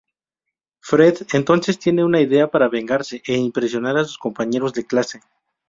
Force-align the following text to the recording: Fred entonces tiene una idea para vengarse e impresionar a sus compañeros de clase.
Fred 0.79 1.27
entonces 1.31 1.77
tiene 1.77 2.03
una 2.03 2.19
idea 2.19 2.47
para 2.47 2.67
vengarse 2.69 3.21
e 3.23 3.35
impresionar 3.37 3.97
a 3.97 4.03
sus 4.03 4.17
compañeros 4.17 4.73
de 4.73 4.87
clase. 4.87 5.21